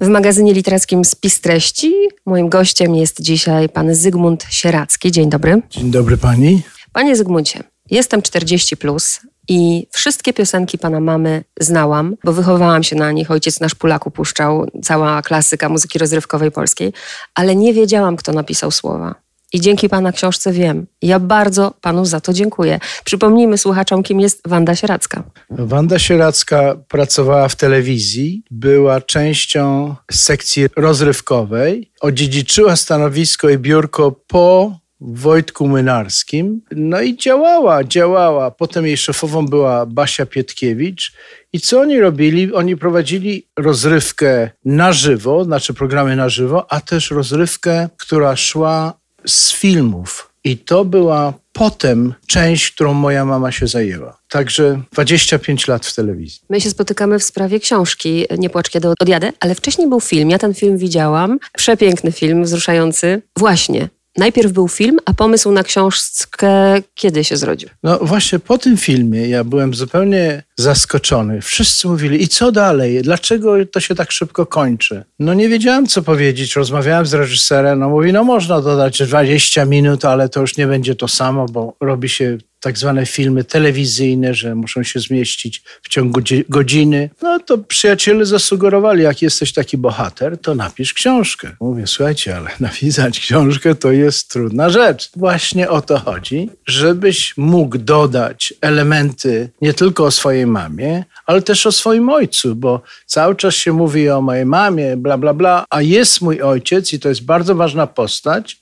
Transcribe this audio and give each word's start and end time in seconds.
W 0.00 0.08
magazynie 0.08 0.52
literackim 0.52 1.04
Spis 1.04 1.40
Treści 1.40 1.94
moim 2.26 2.48
gościem 2.48 2.94
jest 2.94 3.20
dzisiaj 3.20 3.68
pan 3.68 3.94
Zygmunt 3.94 4.46
Sieracki. 4.50 5.12
Dzień 5.12 5.30
dobry. 5.30 5.62
Dzień 5.70 5.90
dobry 5.90 6.16
pani. 6.16 6.62
Panie 6.92 7.16
Zygmuncie, 7.16 7.64
jestem 7.90 8.22
40 8.22 8.76
plus 8.76 9.20
i 9.48 9.86
wszystkie 9.90 10.32
piosenki 10.32 10.78
pana 10.78 11.00
mamy 11.00 11.44
znałam, 11.60 12.16
bo 12.24 12.32
wychowałam 12.32 12.82
się 12.82 12.96
na 12.96 13.12
nich. 13.12 13.30
Ojciec 13.30 13.60
nasz 13.60 13.74
Polaku 13.74 14.10
puszczał, 14.10 14.66
cała 14.82 15.22
klasyka 15.22 15.68
muzyki 15.68 15.98
rozrywkowej 15.98 16.50
polskiej, 16.50 16.92
ale 17.34 17.56
nie 17.56 17.74
wiedziałam, 17.74 18.16
kto 18.16 18.32
napisał 18.32 18.70
słowa. 18.70 19.23
I 19.54 19.60
dzięki 19.60 19.88
Pana 19.88 20.12
książce 20.12 20.52
wiem. 20.52 20.86
Ja 21.02 21.18
bardzo 21.18 21.74
Panu 21.80 22.04
za 22.04 22.20
to 22.20 22.32
dziękuję. 22.32 22.80
Przypomnijmy 23.04 23.58
słuchaczom, 23.58 24.02
kim 24.02 24.20
jest 24.20 24.40
Wanda 24.46 24.76
Sieracka. 24.76 25.22
Wanda 25.50 25.98
Sieracka 25.98 26.76
pracowała 26.88 27.48
w 27.48 27.56
telewizji, 27.56 28.42
była 28.50 29.00
częścią 29.00 29.94
sekcji 30.12 30.66
rozrywkowej, 30.76 31.90
odziedziczyła 32.00 32.76
stanowisko 32.76 33.50
i 33.50 33.58
biurko 33.58 34.12
po 34.26 34.78
Wojtku 35.00 35.68
Mynarskim. 35.68 36.60
No 36.70 37.00
i 37.00 37.16
działała, 37.16 37.84
działała. 37.84 38.50
Potem 38.50 38.86
jej 38.86 38.96
szefową 38.96 39.46
była 39.46 39.86
Basia 39.86 40.26
Pietkiewicz. 40.26 41.12
I 41.52 41.60
co 41.60 41.80
oni 41.80 42.00
robili? 42.00 42.54
Oni 42.54 42.76
prowadzili 42.76 43.48
rozrywkę 43.58 44.50
na 44.64 44.92
żywo, 44.92 45.44
znaczy 45.44 45.74
programy 45.74 46.16
na 46.16 46.28
żywo, 46.28 46.72
a 46.72 46.80
też 46.80 47.10
rozrywkę, 47.10 47.88
która 47.96 48.36
szła 48.36 49.03
z 49.26 49.52
filmów. 49.52 50.30
I 50.44 50.58
to 50.58 50.84
była 50.84 51.34
potem 51.52 52.14
część, 52.26 52.70
którą 52.70 52.94
moja 52.94 53.24
mama 53.24 53.52
się 53.52 53.66
zajęła. 53.66 54.18
Także 54.28 54.80
25 54.92 55.68
lat 55.68 55.86
w 55.86 55.94
telewizji. 55.94 56.40
My 56.50 56.60
się 56.60 56.70
spotykamy 56.70 57.18
w 57.18 57.24
sprawie 57.24 57.60
książki 57.60 58.26
Nie 58.38 58.50
płacz, 58.50 58.70
kiedy 58.70 58.88
odjadę, 59.00 59.32
ale 59.40 59.54
wcześniej 59.54 59.88
był 59.88 60.00
film. 60.00 60.30
Ja 60.30 60.38
ten 60.38 60.54
film 60.54 60.78
widziałam. 60.78 61.38
Przepiękny 61.56 62.12
film, 62.12 62.44
wzruszający. 62.44 63.22
Właśnie. 63.36 63.88
Najpierw 64.16 64.52
był 64.52 64.68
film, 64.68 64.98
a 65.04 65.14
pomysł 65.14 65.52
na 65.52 65.62
książkę 65.62 66.74
kiedy 66.94 67.24
się 67.24 67.36
zrodził? 67.36 67.68
No 67.82 67.98
właśnie 67.98 68.38
po 68.38 68.58
tym 68.58 68.76
filmie 68.76 69.28
ja 69.28 69.44
byłem 69.44 69.74
zupełnie 69.74 70.42
zaskoczony. 70.56 71.40
Wszyscy 71.40 71.88
mówili, 71.88 72.22
i 72.22 72.28
co 72.28 72.52
dalej? 72.52 73.02
Dlaczego 73.02 73.54
to 73.72 73.80
się 73.80 73.94
tak 73.94 74.12
szybko 74.12 74.46
kończy? 74.46 75.04
No 75.18 75.34
nie 75.34 75.48
wiedziałem, 75.48 75.86
co 75.86 76.02
powiedzieć. 76.02 76.56
Rozmawiałem 76.56 77.06
z 77.06 77.14
reżyserem, 77.14 77.78
no 77.78 77.88
mówi, 77.88 78.12
no 78.12 78.24
można 78.24 78.60
dodać 78.60 79.02
20 79.02 79.64
minut, 79.64 80.04
ale 80.04 80.28
to 80.28 80.40
już 80.40 80.56
nie 80.56 80.66
będzie 80.66 80.94
to 80.94 81.08
samo, 81.08 81.46
bo 81.46 81.76
robi 81.80 82.08
się 82.08 82.38
tak 82.64 82.78
zwane 82.78 83.06
filmy 83.06 83.44
telewizyjne, 83.44 84.34
że 84.34 84.54
muszą 84.54 84.82
się 84.82 85.00
zmieścić 85.00 85.62
w 85.82 85.88
ciągu 85.88 86.20
godziny. 86.48 87.10
No 87.22 87.40
to 87.40 87.58
przyjaciele 87.58 88.26
zasugerowali, 88.26 89.02
jak 89.02 89.22
jesteś 89.22 89.52
taki 89.52 89.78
bohater, 89.78 90.38
to 90.38 90.54
napisz 90.54 90.94
książkę. 90.94 91.50
Mówię, 91.60 91.86
słuchajcie, 91.86 92.36
ale 92.36 92.50
napisać 92.60 93.20
książkę 93.20 93.74
to 93.74 93.92
jest 93.92 94.30
trudna 94.30 94.70
rzecz. 94.70 95.10
Właśnie 95.16 95.70
o 95.70 95.82
to 95.82 95.98
chodzi, 95.98 96.50
żebyś 96.66 97.36
mógł 97.36 97.78
dodać 97.78 98.54
elementy 98.60 99.50
nie 99.60 99.74
tylko 99.74 100.04
o 100.04 100.10
swojej 100.10 100.46
mamie, 100.46 101.04
ale 101.26 101.42
też 101.42 101.66
o 101.66 101.72
swoim 101.72 102.08
ojcu, 102.08 102.56
bo 102.56 102.82
cały 103.06 103.36
czas 103.36 103.54
się 103.54 103.72
mówi 103.72 104.10
o 104.10 104.20
mojej 104.20 104.46
mamie, 104.46 104.96
bla, 104.96 105.18
bla, 105.18 105.34
bla, 105.34 105.64
a 105.70 105.82
jest 105.82 106.20
mój 106.20 106.42
ojciec 106.42 106.92
i 106.92 107.00
to 107.00 107.08
jest 107.08 107.24
bardzo 107.24 107.54
ważna 107.54 107.86
postać, 107.86 108.60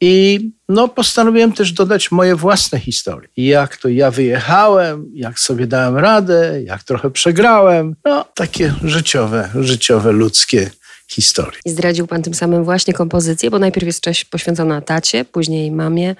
i 0.00 0.40
no, 0.68 0.88
postanowiłem 0.88 1.52
też 1.52 1.72
dodać 1.72 2.10
moje 2.10 2.36
własne 2.36 2.80
historie. 2.80 3.28
Jak 3.36 3.76
to 3.76 3.88
ja 3.88 4.10
wyjechałem, 4.10 5.10
jak 5.14 5.38
sobie 5.38 5.66
dałem 5.66 5.96
radę, 5.96 6.62
jak 6.64 6.82
trochę 6.82 7.10
przegrałem. 7.10 7.96
No, 8.04 8.24
takie 8.34 8.74
życiowe, 8.82 9.50
życiowe, 9.54 10.12
ludzkie 10.12 10.70
historie. 11.10 11.60
I 11.64 11.70
zdradził 11.70 12.06
pan 12.06 12.22
tym 12.22 12.34
samym 12.34 12.64
właśnie 12.64 12.94
kompozycję, 12.94 13.50
bo 13.50 13.58
najpierw 13.58 13.86
jest 13.86 14.00
część 14.00 14.24
poświęcona 14.24 14.80
tacie, 14.80 15.24
później 15.24 15.70
mamie, 15.70 16.14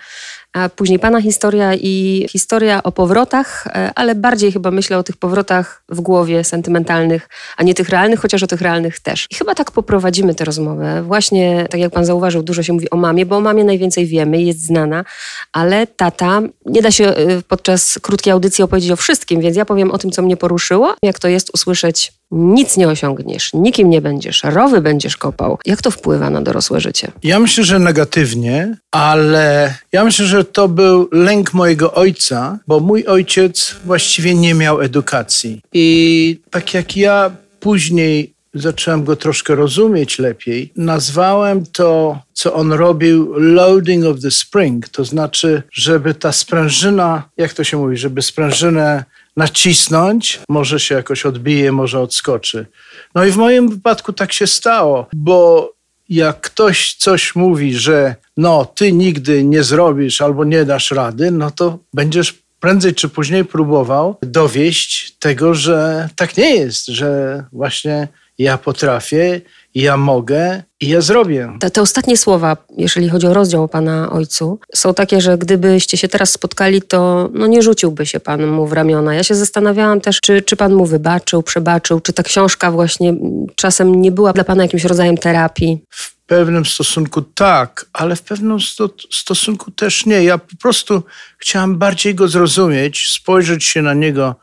a 0.54 0.68
później 0.68 0.98
pana 0.98 1.20
historia 1.20 1.74
i 1.74 2.26
historia 2.30 2.82
o 2.82 2.92
powrotach, 2.92 3.66
e, 3.66 3.90
ale 3.94 4.14
bardziej 4.14 4.52
chyba 4.52 4.70
myślę 4.70 4.98
o 4.98 5.02
tych 5.02 5.16
powrotach 5.16 5.82
w 5.88 6.00
głowie 6.00 6.44
sentymentalnych, 6.44 7.28
a 7.56 7.62
nie 7.62 7.74
tych 7.74 7.88
realnych, 7.88 8.20
chociaż 8.20 8.42
o 8.42 8.46
tych 8.46 8.60
realnych 8.60 9.00
też. 9.00 9.26
I 9.30 9.34
chyba 9.34 9.54
tak 9.54 9.70
poprowadzimy 9.70 10.34
tę 10.34 10.44
rozmowę. 10.44 11.02
Właśnie, 11.02 11.66
tak 11.70 11.80
jak 11.80 11.92
pan 11.92 12.04
zauważył, 12.04 12.42
dużo 12.42 12.62
się 12.62 12.72
mówi 12.72 12.90
o 12.90 12.96
mamie, 12.96 13.26
bo 13.26 13.36
o 13.36 13.40
mamie 13.40 13.64
najwięcej 13.64 14.06
wiemy, 14.06 14.42
jest 14.42 14.66
znana, 14.66 15.04
ale 15.52 15.86
tata, 15.86 16.42
nie 16.66 16.82
da 16.82 16.90
się 16.90 17.08
e, 17.08 17.42
podczas 17.48 17.98
krótkiej 18.02 18.32
audycji 18.32 18.64
opowiedzieć 18.64 18.90
o 18.90 18.96
wszystkim, 18.96 19.40
więc 19.40 19.56
ja 19.56 19.64
powiem 19.64 19.90
o 19.90 19.98
tym, 19.98 20.10
co 20.10 20.22
mnie 20.22 20.36
poruszyło, 20.36 20.94
jak 21.02 21.18
to 21.18 21.28
jest 21.28 21.50
usłyszeć 21.54 22.12
nic 22.34 22.76
nie 22.76 22.88
osiągniesz, 22.88 23.50
nikim 23.52 23.90
nie 23.90 24.00
będziesz, 24.00 24.42
rowy 24.44 24.80
będziesz 24.80 25.16
kopał. 25.16 25.58
Jak 25.66 25.82
to 25.82 25.90
wpływa 25.90 26.30
na 26.30 26.42
dorosłe 26.42 26.80
życie? 26.80 27.12
Ja 27.22 27.40
myślę, 27.40 27.64
że 27.64 27.78
negatywnie, 27.78 28.76
ale 28.90 29.74
ja 29.92 30.04
myślę, 30.04 30.26
że 30.26 30.44
to 30.44 30.68
był 30.68 31.08
lęk 31.12 31.54
mojego 31.54 31.94
ojca, 31.94 32.58
bo 32.66 32.80
mój 32.80 33.06
ojciec 33.06 33.76
właściwie 33.84 34.34
nie 34.34 34.54
miał 34.54 34.80
edukacji. 34.80 35.60
I 35.72 36.40
tak 36.50 36.74
jak 36.74 36.96
ja 36.96 37.30
później 37.60 38.34
zacząłem 38.54 39.04
go 39.04 39.16
troszkę 39.16 39.54
rozumieć 39.54 40.18
lepiej, 40.18 40.72
nazwałem 40.76 41.66
to, 41.66 42.18
co 42.32 42.54
on 42.54 42.72
robił, 42.72 43.34
loading 43.36 44.04
of 44.04 44.20
the 44.20 44.30
spring. 44.30 44.88
To 44.88 45.04
znaczy, 45.04 45.62
żeby 45.72 46.14
ta 46.14 46.32
sprężyna, 46.32 47.22
jak 47.36 47.52
to 47.52 47.64
się 47.64 47.76
mówi, 47.76 47.96
żeby 47.96 48.22
sprężynę 48.22 49.04
nacisnąć, 49.36 50.40
może 50.48 50.80
się 50.80 50.94
jakoś 50.94 51.26
odbije, 51.26 51.72
może 51.72 52.00
odskoczy. 52.00 52.66
No 53.14 53.24
i 53.24 53.30
w 53.30 53.36
moim 53.36 53.68
wypadku 53.68 54.12
tak 54.12 54.32
się 54.32 54.46
stało, 54.46 55.06
bo 55.12 55.70
jak 56.08 56.40
ktoś 56.40 56.94
coś 56.94 57.34
mówi, 57.34 57.74
że 57.74 58.14
no 58.36 58.64
ty 58.64 58.92
nigdy 58.92 59.44
nie 59.44 59.62
zrobisz 59.62 60.20
albo 60.20 60.44
nie 60.44 60.64
dasz 60.64 60.90
rady, 60.90 61.30
no 61.30 61.50
to 61.50 61.78
będziesz 61.94 62.44
prędzej 62.60 62.94
czy 62.94 63.08
później 63.08 63.44
próbował 63.44 64.16
dowieść 64.22 65.16
tego, 65.18 65.54
że 65.54 66.08
tak 66.16 66.36
nie 66.36 66.54
jest, 66.56 66.86
że 66.86 67.44
właśnie 67.52 68.08
ja 68.38 68.58
potrafię, 68.58 69.40
ja 69.74 69.96
mogę 69.96 70.62
i 70.80 70.88
ja 70.88 71.00
zrobię. 71.00 71.52
Te, 71.60 71.70
te, 71.70 71.82
ostatnie 71.82 72.16
słowa, 72.16 72.56
jeżeli 72.76 73.08
chodzi 73.08 73.26
o 73.26 73.34
rozdział 73.34 73.62
o 73.62 73.68
pana 73.68 74.10
ojcu, 74.10 74.58
są 74.74 74.94
takie, 74.94 75.20
że 75.20 75.38
gdybyście 75.38 75.96
się 75.96 76.08
teraz 76.08 76.30
spotkali, 76.30 76.82
to 76.82 77.30
no 77.32 77.46
nie 77.46 77.62
rzuciłby 77.62 78.06
się 78.06 78.20
pan 78.20 78.46
mu 78.46 78.66
w 78.66 78.72
ramiona. 78.72 79.14
Ja 79.14 79.22
się 79.22 79.34
zastanawiałam 79.34 80.00
też, 80.00 80.20
czy, 80.20 80.42
czy 80.42 80.56
pan 80.56 80.74
mu 80.74 80.86
wybaczył, 80.86 81.42
przebaczył, 81.42 82.00
czy 82.00 82.12
ta 82.12 82.22
książka 82.22 82.70
właśnie 82.70 83.14
czasem 83.56 84.02
nie 84.02 84.12
była 84.12 84.32
dla 84.32 84.44
pana 84.44 84.62
jakimś 84.62 84.84
rodzajem 84.84 85.16
terapii. 85.16 85.84
W 85.90 86.14
pewnym 86.26 86.64
stosunku 86.64 87.22
tak, 87.22 87.86
ale 87.92 88.16
w 88.16 88.22
pewnym 88.22 88.60
sto 88.60 88.90
stosunku 89.12 89.70
też 89.70 90.06
nie. 90.06 90.24
Ja 90.24 90.38
po 90.38 90.56
prostu 90.56 91.02
chciałam 91.38 91.78
bardziej 91.78 92.14
go 92.14 92.28
zrozumieć, 92.28 93.10
spojrzeć 93.10 93.64
się 93.64 93.82
na 93.82 93.94
niego 93.94 94.34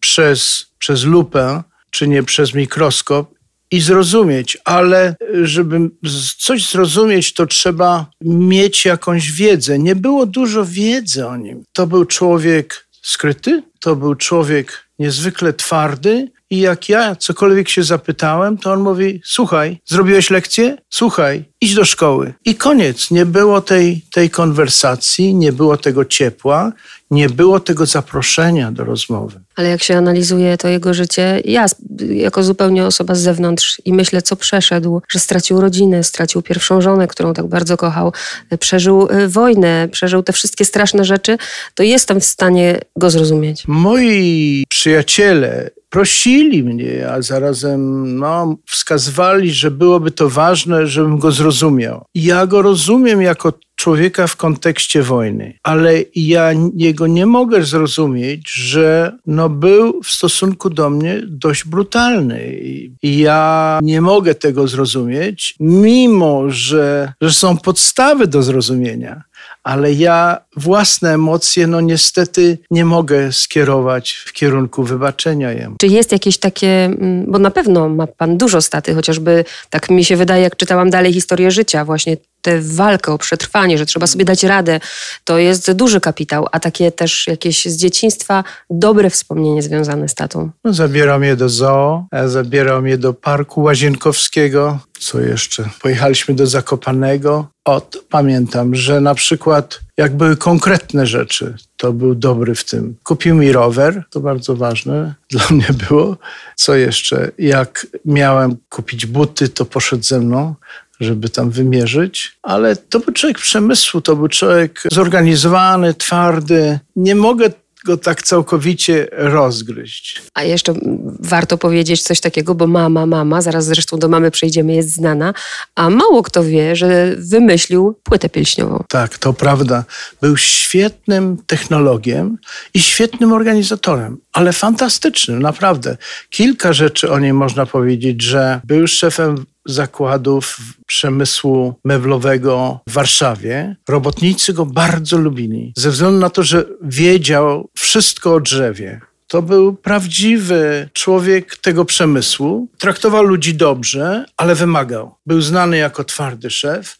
przez, 0.00 0.66
przez 0.78 1.04
lupę, 1.04 1.62
czy 1.90 2.08
nie 2.08 2.22
przez 2.22 2.54
mikroskop 2.54 3.39
i 3.70 3.80
zrozumieć, 3.80 4.58
ale 4.64 5.16
żeby 5.42 5.90
coś 6.38 6.70
zrozumieć, 6.70 7.34
to 7.34 7.46
trzeba 7.46 8.10
mieć 8.24 8.84
jakąś 8.84 9.32
wiedzę. 9.32 9.78
Nie 9.78 9.96
było 9.96 10.26
dużo 10.26 10.66
wiedzy 10.66 11.26
o 11.26 11.36
nim. 11.36 11.64
To 11.72 11.86
był 11.86 12.04
człowiek 12.04 12.88
skryty, 13.02 13.62
to 13.80 13.96
był 13.96 14.14
człowiek 14.14 14.88
niezwykle 14.98 15.52
twardy, 15.52 16.28
i 16.50 16.60
jak 16.60 16.88
ja 16.88 17.16
cokolwiek 17.16 17.68
się 17.68 17.82
zapytałem, 17.82 18.58
to 18.58 18.72
on 18.72 18.80
mówi: 18.80 19.20
Słuchaj, 19.24 19.80
zrobiłeś 19.86 20.30
lekcję? 20.30 20.76
Słuchaj, 20.90 21.44
idź 21.60 21.74
do 21.74 21.84
szkoły. 21.84 22.34
I 22.44 22.54
koniec. 22.54 23.10
Nie 23.10 23.26
było 23.26 23.60
tej, 23.60 24.04
tej 24.12 24.30
konwersacji, 24.30 25.34
nie 25.34 25.52
było 25.52 25.76
tego 25.76 26.04
ciepła, 26.04 26.72
nie 27.10 27.28
było 27.28 27.60
tego 27.60 27.86
zaproszenia 27.86 28.72
do 28.72 28.84
rozmowy. 28.84 29.40
Ale 29.56 29.68
jak 29.68 29.82
się 29.82 29.96
analizuje 29.96 30.56
to 30.56 30.68
jego 30.68 30.94
życie, 30.94 31.40
ja 31.44 31.66
jako 32.00 32.42
zupełnie 32.42 32.86
osoba 32.86 33.14
z 33.14 33.20
zewnątrz 33.20 33.82
i 33.84 33.92
myślę, 33.92 34.22
co 34.22 34.36
przeszedł, 34.36 35.02
że 35.08 35.18
stracił 35.18 35.60
rodzinę, 35.60 36.04
stracił 36.04 36.42
pierwszą 36.42 36.80
żonę, 36.80 37.08
którą 37.08 37.34
tak 37.34 37.46
bardzo 37.46 37.76
kochał, 37.76 38.12
przeżył 38.60 39.08
y, 39.10 39.28
wojnę, 39.28 39.88
przeżył 39.92 40.22
te 40.22 40.32
wszystkie 40.32 40.64
straszne 40.64 41.04
rzeczy, 41.04 41.38
to 41.74 41.82
jestem 41.82 42.20
w 42.20 42.24
stanie 42.24 42.80
go 42.96 43.10
zrozumieć. 43.10 43.64
Moi 43.66 44.64
przyjaciele 44.68 45.70
prosili 45.90 46.64
mnie, 46.64 47.08
a 47.12 47.22
zarazem 47.22 48.16
no, 48.18 48.56
wskazywali, 48.66 49.50
że 49.50 49.70
byłoby 49.70 50.10
to 50.10 50.28
ważne, 50.28 50.86
żebym 50.86 51.18
go 51.18 51.32
zrozumiał. 51.32 52.04
Ja 52.14 52.46
go 52.46 52.62
rozumiem 52.62 53.22
jako 53.22 53.52
człowieka 53.76 54.26
w 54.26 54.36
kontekście 54.36 55.02
wojny, 55.02 55.58
ale 55.62 55.94
ja 56.14 56.52
jego 56.74 57.06
nie 57.06 57.26
mogę 57.26 57.64
zrozumieć, 57.64 58.50
że 58.52 59.12
no, 59.26 59.48
był 59.48 60.02
w 60.02 60.10
stosunku 60.10 60.70
do 60.70 60.90
mnie 60.90 61.20
dość 61.26 61.64
brutalny. 61.64 62.60
Ja 63.02 63.78
nie 63.82 64.00
mogę 64.00 64.34
tego 64.34 64.68
zrozumieć, 64.68 65.54
mimo 65.60 66.44
że, 66.50 67.12
że 67.20 67.32
są 67.32 67.56
podstawy 67.56 68.26
do 68.26 68.42
zrozumienia 68.42 69.22
ale 69.62 69.92
ja 69.92 70.40
własne 70.56 71.14
emocje, 71.14 71.66
no 71.66 71.80
niestety 71.80 72.58
nie 72.70 72.84
mogę 72.84 73.32
skierować 73.32 74.12
w 74.12 74.32
kierunku 74.32 74.84
wybaczenia 74.84 75.52
jemu. 75.52 75.76
Czy 75.80 75.86
jest 75.86 76.12
jakieś 76.12 76.38
takie, 76.38 76.84
mm, 76.84 77.24
bo 77.28 77.38
na 77.38 77.50
pewno 77.50 77.88
ma 77.88 78.06
pan 78.06 78.36
dużo 78.36 78.62
staty, 78.62 78.94
chociażby 78.94 79.44
tak 79.70 79.90
mi 79.90 80.04
się 80.04 80.16
wydaje, 80.16 80.42
jak 80.42 80.56
czytałam 80.56 80.90
dalej 80.90 81.12
historię 81.12 81.50
życia, 81.50 81.84
właśnie 81.84 82.16
tę 82.42 82.60
walkę 82.60 83.12
o 83.12 83.18
przetrwanie, 83.18 83.78
że 83.78 83.86
trzeba 83.86 84.06
sobie 84.06 84.24
dać 84.24 84.42
radę, 84.42 84.80
to 85.24 85.38
jest 85.38 85.72
duży 85.72 86.00
kapitał, 86.00 86.46
a 86.52 86.60
takie 86.60 86.92
też 86.92 87.26
jakieś 87.26 87.66
z 87.66 87.76
dzieciństwa 87.76 88.44
dobre 88.70 89.10
wspomnienie 89.10 89.62
związane 89.62 90.08
z 90.08 90.14
tatą. 90.14 90.50
No, 90.64 90.72
zabierał 90.72 91.20
mnie 91.20 91.36
do 91.36 91.48
zoo, 91.48 92.04
zabierał 92.26 92.82
mnie 92.82 92.98
do 92.98 93.14
parku 93.14 93.62
łazienkowskiego. 93.62 94.78
Co 95.00 95.20
jeszcze? 95.20 95.68
Pojechaliśmy 95.82 96.34
do 96.34 96.46
Zakopanego. 96.46 97.46
Od, 97.64 98.04
pamiętam, 98.08 98.74
że 98.74 99.00
na 99.00 99.14
przykład 99.14 99.80
jak 99.96 100.16
były 100.16 100.36
konkretne 100.36 101.06
rzeczy, 101.06 101.54
to 101.76 101.92
był 101.92 102.14
dobry 102.14 102.54
w 102.54 102.64
tym. 102.64 102.96
Kupił 103.02 103.34
mi 103.34 103.52
rower, 103.52 104.04
to 104.10 104.20
bardzo 104.20 104.56
ważne 104.56 105.14
dla 105.30 105.44
mnie 105.50 105.66
było. 105.88 106.16
Co 106.56 106.74
jeszcze? 106.74 107.30
Jak 107.38 107.86
miałem 108.04 108.56
kupić 108.68 109.06
buty, 109.06 109.48
to 109.48 109.64
poszedł 109.64 110.02
ze 110.02 110.20
mną 110.20 110.54
żeby 111.00 111.28
tam 111.28 111.50
wymierzyć, 111.50 112.36
ale 112.42 112.76
to 112.76 113.00
był 113.00 113.14
człowiek 113.14 113.38
przemysłu, 113.38 114.00
to 114.00 114.16
był 114.16 114.28
człowiek 114.28 114.82
zorganizowany, 114.92 115.94
twardy. 115.94 116.78
Nie 116.96 117.14
mogę 117.14 117.50
go 117.84 117.96
tak 117.96 118.22
całkowicie 118.22 119.08
rozgryźć. 119.12 120.22
A 120.34 120.42
jeszcze 120.42 120.74
warto 121.20 121.58
powiedzieć 121.58 122.02
coś 122.02 122.20
takiego, 122.20 122.54
bo 122.54 122.66
mama, 122.66 123.06
mama, 123.06 123.42
zaraz 123.42 123.64
zresztą 123.64 123.98
do 123.98 124.08
mamy 124.08 124.30
przejdziemy, 124.30 124.74
jest 124.74 124.94
znana, 124.94 125.34
a 125.74 125.90
mało 125.90 126.22
kto 126.22 126.44
wie, 126.44 126.76
że 126.76 127.14
wymyślił 127.18 127.94
płytę 128.02 128.28
pieśniową. 128.28 128.84
Tak, 128.88 129.18
to 129.18 129.32
prawda. 129.32 129.84
Był 130.20 130.36
świetnym 130.36 131.36
technologiem 131.46 132.38
i 132.74 132.80
świetnym 132.80 133.32
organizatorem, 133.32 134.18
ale 134.32 134.52
fantastycznym, 134.52 135.42
naprawdę. 135.42 135.96
Kilka 136.30 136.72
rzeczy 136.72 137.10
o 137.10 137.18
niej 137.18 137.32
można 137.32 137.66
powiedzieć, 137.66 138.22
że 138.22 138.60
był 138.64 138.86
szefem 138.86 139.44
zakładów 139.66 140.56
przemysłu 140.86 141.74
meblowego 141.84 142.80
w 142.88 142.92
Warszawie. 142.92 143.76
Robotnicy 143.88 144.52
go 144.52 144.66
bardzo 144.66 145.18
lubili, 145.18 145.72
ze 145.76 145.90
względu 145.90 146.18
na 146.18 146.30
to, 146.30 146.42
że 146.42 146.64
wiedział 146.82 147.68
wszystko 147.78 148.34
o 148.34 148.40
drzewie. 148.40 149.00
To 149.26 149.42
był 149.42 149.74
prawdziwy 149.74 150.88
człowiek 150.92 151.56
tego 151.56 151.84
przemysłu. 151.84 152.68
Traktował 152.78 153.22
ludzi 153.22 153.54
dobrze, 153.54 154.24
ale 154.36 154.54
wymagał. 154.54 155.14
Był 155.26 155.40
znany 155.40 155.76
jako 155.76 156.04
twardy 156.04 156.50
szef. 156.50 156.98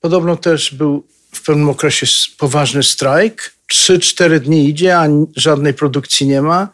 Podobno 0.00 0.36
też 0.36 0.74
był 0.74 1.06
w 1.34 1.44
pewnym 1.44 1.68
okresie 1.68 2.06
poważny 2.38 2.82
strajk. 2.82 3.52
Trzy, 3.70 3.98
cztery 3.98 4.40
dni 4.40 4.68
idzie, 4.68 4.98
a 4.98 5.08
żadnej 5.36 5.74
produkcji 5.74 6.26
nie 6.26 6.42
ma. 6.42 6.68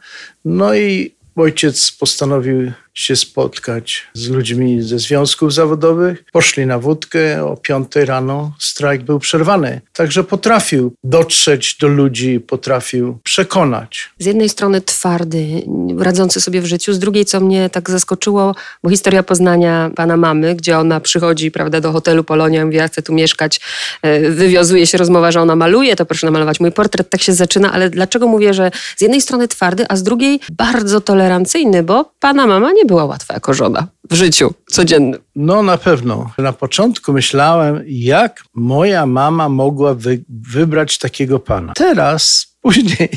No 0.45 0.75
i 0.75 1.15
ojciec 1.37 1.93
postanowił 1.93 2.73
się 2.97 3.17
spotkać 3.17 4.07
z 4.15 4.29
ludźmi 4.29 4.83
ze 4.83 4.99
związków 4.99 5.55
zawodowych. 5.55 6.25
Poszli 6.33 6.67
na 6.67 6.79
wódkę, 6.79 7.45
o 7.45 7.57
piątej 7.57 8.05
rano 8.05 8.53
strajk 8.59 9.03
był 9.03 9.19
przerwany. 9.19 9.81
Także 9.93 10.25
potrafił 10.25 10.93
dotrzeć 11.05 11.77
do 11.81 11.89
ludzi, 11.89 12.41
potrafił 12.41 13.19
przekonać. 13.23 14.11
Z 14.19 14.27
jednej 14.27 14.49
strony 14.49 14.81
twardy, 14.81 15.63
radzący 15.99 16.41
sobie 16.41 16.61
w 16.61 16.67
życiu, 16.67 16.93
z 16.93 16.99
drugiej, 16.99 17.25
co 17.25 17.41
mnie 17.41 17.71
tak 17.71 17.91
zaskoczyło, 17.91 18.55
bo 18.83 18.91
historia 18.91 19.23
poznania 19.23 19.91
pana 19.97 20.17
mamy, 20.17 20.55
gdzie 20.55 20.79
ona 20.79 21.01
przychodzi 21.01 21.51
prawda, 21.51 21.81
do 21.81 21.93
hotelu 21.93 22.25
Polonia, 22.25 22.65
mówi, 22.65 22.77
ja 22.77 22.89
chcę 22.89 23.03
tu 23.03 23.13
mieszkać, 23.13 23.61
e, 24.03 24.31
wywiązuje 24.31 24.87
się 24.87 24.99
rozmowa, 24.99 25.33
że 25.33 25.41
ona 25.41 25.57
maluje, 25.57 25.97
to 25.97 26.07
proszę 26.07 26.27
namalować 26.27 26.61
mój 26.61 26.73
portret, 26.73 27.11
tak 27.11 27.23
się 27.23 27.33
zaczyna, 27.33 27.73
ale 27.73 27.91
dlaczego 27.91 28.27
mówię, 28.27 28.55
że 28.55 28.71
z 28.97 29.01
jednej 29.01 29.21
strony 29.21 29.49
twardy, 29.49 29.85
a 29.89 29.97
z 29.97 30.03
drugiej 30.03 30.41
bardzo 30.53 31.01
tolerancyjny, 31.01 31.83
bo 31.83 32.11
pana 32.21 32.47
mama 32.47 32.73
nie 32.73 32.86
była 32.87 33.05
łatwa 33.05 33.35
jako 33.35 33.55
żona 33.55 33.89
w 34.11 34.15
życiu 34.15 34.55
codziennym. 34.67 35.21
No 35.37 35.63
na 35.63 35.79
pewno. 35.79 36.31
Na 36.39 36.53
początku 36.53 37.13
myślałem, 37.13 37.83
jak 37.87 38.43
moja 38.55 39.07
mama 39.07 39.49
mogła 39.49 39.95
wy 39.95 40.25
wybrać 40.29 40.99
takiego 40.99 41.39
pana. 41.39 41.73
Teraz 41.77 42.47
później 42.63 43.09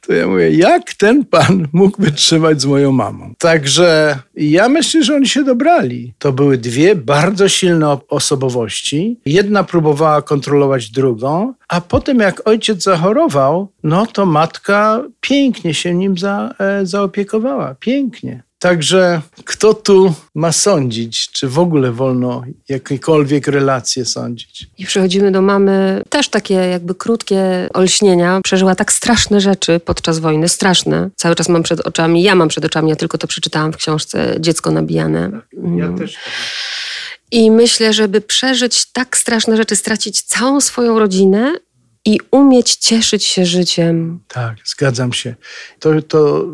to 0.00 0.12
ja 0.12 0.26
mówię, 0.26 0.50
jak 0.50 0.94
ten 0.94 1.24
pan 1.24 1.68
mógł 1.72 2.02
wytrzymać 2.02 2.60
z 2.60 2.64
moją 2.64 2.92
mamą? 2.92 3.34
Także 3.38 4.18
ja 4.34 4.68
myślę, 4.68 5.04
że 5.04 5.14
oni 5.14 5.28
się 5.28 5.44
dobrali. 5.44 6.14
To 6.18 6.32
były 6.32 6.58
dwie 6.58 6.94
bardzo 6.94 7.48
silne 7.48 7.98
osobowości. 8.08 9.20
Jedna 9.26 9.64
próbowała 9.64 10.22
kontrolować 10.22 10.90
drugą, 10.90 11.54
a 11.68 11.80
potem 11.80 12.18
jak 12.18 12.48
ojciec 12.48 12.82
zachorował, 12.82 13.72
no 13.82 14.06
to 14.06 14.26
matka 14.26 15.04
pięknie 15.20 15.74
się 15.74 15.94
nim 15.94 16.18
za, 16.18 16.54
e, 16.58 16.86
zaopiekowała. 16.86 17.74
Pięknie. 17.80 18.42
Także 18.64 19.20
kto 19.44 19.74
tu 19.74 20.14
ma 20.34 20.52
sądzić, 20.52 21.30
czy 21.30 21.48
w 21.48 21.58
ogóle 21.58 21.92
wolno 21.92 22.42
jakiekolwiek 22.68 23.46
relacje 23.46 24.04
sądzić? 24.04 24.66
I 24.78 24.86
przechodzimy 24.86 25.32
do 25.32 25.42
mamy, 25.42 26.02
też 26.08 26.28
takie 26.28 26.54
jakby 26.54 26.94
krótkie 26.94 27.68
olśnienia. 27.74 28.40
Przeżyła 28.44 28.74
tak 28.74 28.92
straszne 28.92 29.40
rzeczy 29.40 29.80
podczas 29.80 30.18
wojny, 30.18 30.48
straszne. 30.48 31.10
Cały 31.16 31.34
czas 31.34 31.48
mam 31.48 31.62
przed 31.62 31.80
oczami, 31.80 32.22
ja 32.22 32.34
mam 32.34 32.48
przed 32.48 32.64
oczami, 32.64 32.90
ja 32.90 32.96
tylko 32.96 33.18
to 33.18 33.26
przeczytałam 33.26 33.72
w 33.72 33.76
książce 33.76 34.36
Dziecko 34.40 34.70
nabijane. 34.70 35.30
Ja 35.52 35.84
mm. 35.84 35.98
też. 35.98 36.16
I 37.30 37.50
myślę, 37.50 37.92
żeby 37.92 38.20
przeżyć 38.20 38.86
tak 38.92 39.16
straszne 39.16 39.56
rzeczy, 39.56 39.76
stracić 39.76 40.22
całą 40.22 40.60
swoją 40.60 40.98
rodzinę, 40.98 41.54
i 42.04 42.20
umieć 42.30 42.76
cieszyć 42.76 43.24
się 43.24 43.46
życiem. 43.46 44.20
Tak, 44.28 44.56
zgadzam 44.64 45.12
się. 45.12 45.34
To, 45.78 46.02
to 46.02 46.38
y, 46.38 46.44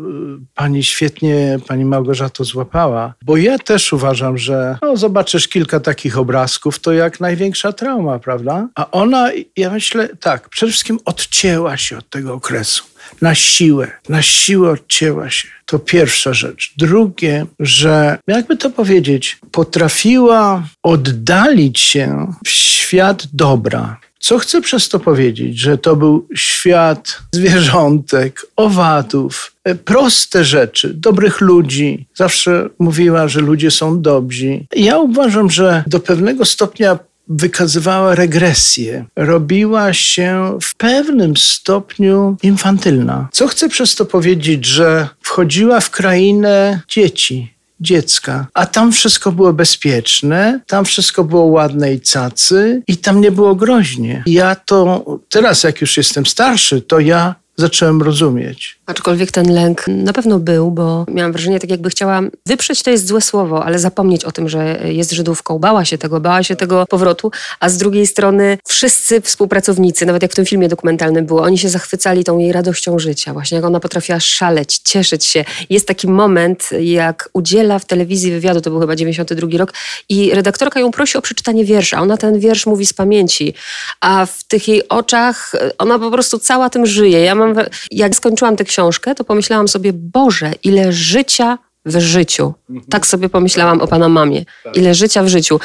pani 0.55 0.83
świetnie, 0.83 1.59
pani 1.67 1.85
Małgorzato 1.85 2.43
złapała, 2.43 3.13
bo 3.25 3.37
ja 3.37 3.59
też 3.59 3.93
uważam, 3.93 4.37
że 4.37 4.77
no, 4.81 4.97
zobaczysz 4.97 5.47
kilka 5.47 5.79
takich 5.79 6.17
obrazków, 6.17 6.79
to 6.79 6.93
jak 6.93 7.19
największa 7.19 7.73
trauma, 7.73 8.19
prawda? 8.19 8.67
A 8.75 8.91
ona, 8.91 9.31
ja 9.57 9.69
myślę, 9.69 10.09
tak, 10.19 10.49
przede 10.49 10.71
wszystkim 10.71 10.99
odcięła 11.05 11.77
się 11.77 11.97
od 11.97 12.09
tego 12.09 12.33
okresu. 12.33 12.83
Na 13.21 13.35
siłę, 13.35 13.91
na 14.09 14.21
siłę 14.21 14.71
odcięła 14.71 15.29
się. 15.29 15.47
To 15.65 15.79
pierwsza 15.79 16.33
rzecz. 16.33 16.73
Drugie, 16.77 17.45
że 17.59 18.17
jakby 18.27 18.57
to 18.57 18.69
powiedzieć, 18.69 19.39
potrafiła 19.51 20.63
oddalić 20.83 21.79
się 21.79 22.33
w 22.45 22.49
świat 22.49 23.27
dobra 23.33 23.97
co 24.21 24.39
chcę 24.39 24.61
przez 24.61 24.89
to 24.89 24.99
powiedzieć? 24.99 25.59
Że 25.59 25.77
to 25.77 25.95
był 25.95 26.27
świat 26.35 27.17
zwierzątek, 27.31 28.45
owadów, 28.55 29.55
e, 29.63 29.75
proste 29.75 30.43
rzeczy, 30.43 30.93
dobrych 30.93 31.41
ludzi. 31.41 32.07
Zawsze 32.15 32.69
mówiła, 32.79 33.27
że 33.27 33.39
ludzie 33.39 33.71
są 33.71 34.01
dobrzy. 34.01 34.65
Ja 34.75 34.97
uważam, 34.97 35.49
że 35.49 35.83
do 35.87 35.99
pewnego 35.99 36.45
stopnia 36.45 36.99
wykazywała 37.27 38.15
regresję, 38.15 39.05
robiła 39.15 39.93
się 39.93 40.57
w 40.61 40.75
pewnym 40.75 41.37
stopniu 41.37 42.37
infantylna. 42.43 43.29
Co 43.31 43.47
chcę 43.47 43.69
przez 43.69 43.95
to 43.95 44.05
powiedzieć, 44.05 44.65
że 44.65 45.07
wchodziła 45.21 45.79
w 45.79 45.89
krainę 45.89 46.81
dzieci, 46.87 47.53
dziecka. 47.81 48.47
A 48.53 48.65
tam 48.65 48.91
wszystko 48.91 49.31
było 49.31 49.53
bezpieczne, 49.53 50.59
tam 50.67 50.85
wszystko 50.85 51.23
było 51.23 51.45
ładne 51.45 51.93
i 51.93 52.01
cacy 52.01 52.81
i 52.87 52.97
tam 52.97 53.21
nie 53.21 53.31
było 53.31 53.55
groźnie. 53.55 54.23
Ja 54.25 54.55
to 54.55 55.05
teraz, 55.29 55.63
jak 55.63 55.81
już 55.81 55.97
jestem 55.97 56.25
starszy, 56.25 56.81
to 56.81 56.99
ja 56.99 57.35
zacząłem 57.57 58.01
rozumieć. 58.01 58.80
Aczkolwiek 58.91 59.31
ten 59.31 59.53
lęk 59.53 59.87
na 59.87 60.13
pewno 60.13 60.39
był, 60.39 60.71
bo 60.71 61.05
miałam 61.07 61.31
wrażenie, 61.31 61.59
tak 61.59 61.69
jakby 61.69 61.89
chciała 61.89 62.21
wyprzeć, 62.45 62.83
to 62.83 62.89
jest 62.89 63.07
złe 63.07 63.21
słowo, 63.21 63.65
ale 63.65 63.79
zapomnieć 63.79 64.25
o 64.25 64.31
tym, 64.31 64.49
że 64.49 64.79
jest 64.85 65.11
Żydówką. 65.11 65.59
Bała 65.59 65.85
się 65.85 65.97
tego, 65.97 66.19
bała 66.19 66.43
się 66.43 66.55
tego 66.55 66.85
powrotu, 66.89 67.31
a 67.59 67.69
z 67.69 67.77
drugiej 67.77 68.07
strony 68.07 68.57
wszyscy 68.67 69.21
współpracownicy, 69.21 70.05
nawet 70.05 70.21
jak 70.21 70.31
w 70.31 70.35
tym 70.35 70.45
filmie 70.45 70.67
dokumentalnym 70.67 71.25
było, 71.25 71.41
oni 71.41 71.57
się 71.57 71.69
zachwycali 71.69 72.23
tą 72.23 72.37
jej 72.37 72.51
radością 72.51 72.99
życia, 72.99 73.33
właśnie 73.33 73.55
jak 73.55 73.65
ona 73.65 73.79
potrafiła 73.79 74.19
szaleć, 74.19 74.77
cieszyć 74.83 75.25
się. 75.25 75.45
Jest 75.69 75.87
taki 75.87 76.07
moment, 76.07 76.69
jak 76.79 77.29
udziela 77.33 77.79
w 77.79 77.85
telewizji 77.85 78.31
wywiadu, 78.31 78.61
to 78.61 78.69
był 78.69 78.79
chyba 78.79 78.95
92 78.95 79.57
rok 79.57 79.73
i 80.09 80.31
redaktorka 80.33 80.79
ją 80.79 80.91
prosi 80.91 81.17
o 81.17 81.21
przeczytanie 81.21 81.65
wiersza. 81.65 82.01
Ona 82.01 82.17
ten 82.17 82.39
wiersz 82.39 82.65
mówi 82.65 82.85
z 82.85 82.93
pamięci, 82.93 83.53
a 84.01 84.25
w 84.25 84.43
tych 84.43 84.67
jej 84.67 84.89
oczach 84.89 85.51
ona 85.77 85.99
po 85.99 86.11
prostu 86.11 86.39
cała 86.39 86.69
tym 86.69 86.85
żyje. 86.85 87.21
Ja 87.21 87.35
mam, 87.35 87.55
jak 87.91 88.15
skończyłam 88.15 88.55
tę 88.55 88.63
książkę, 88.63 88.80
książkę, 88.81 89.15
to 89.15 89.23
pomyślałam 89.23 89.67
sobie, 89.67 89.93
Boże, 89.93 90.51
ile 90.63 90.91
życia 90.91 91.57
w 91.85 91.99
życiu. 91.99 92.53
Tak 92.89 93.07
sobie 93.07 93.29
pomyślałam 93.29 93.81
o 93.81 93.87
pana 93.87 94.09
mamie. 94.09 94.45
Ile 94.73 94.93
życia 94.93 95.23
w 95.23 95.27
życiu. 95.27 95.59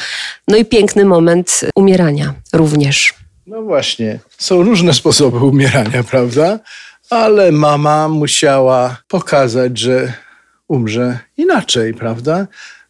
No 0.49 0.57
i 0.57 0.65
piękny 0.65 1.05
moment 1.05 1.61
umierania 1.75 2.35
również. 2.53 3.15
No 3.47 3.63
właśnie, 3.63 4.19
są 4.39 4.63
różne 4.63 4.95
sposoby 4.95 5.39
umierania, 5.39 6.03
prawda? 6.05 6.59
Ale 7.11 7.53
mama 7.53 8.09
musiała 8.09 8.97
pokazać, 9.09 9.79
że 9.79 10.13
umrze 10.69 11.19
inaczej, 11.37 11.95
prawda? 11.95 12.47